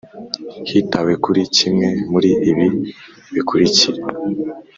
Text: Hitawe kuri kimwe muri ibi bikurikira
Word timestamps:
Hitawe 0.69 1.13
kuri 1.23 1.41
kimwe 1.55 1.89
muri 2.11 2.31
ibi 2.49 2.67
bikurikira 3.33 4.01